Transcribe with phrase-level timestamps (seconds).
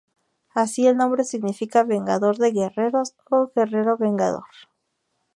[0.55, 4.45] Así el nombre significa "Vengador de guerreros" o "Guerrero vengador".